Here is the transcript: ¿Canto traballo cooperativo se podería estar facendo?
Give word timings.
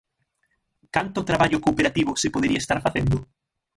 ¿Canto 0.95 1.27
traballo 1.29 1.61
cooperativo 1.65 2.11
se 2.21 2.31
podería 2.33 2.61
estar 2.63 2.79
facendo? 2.85 3.17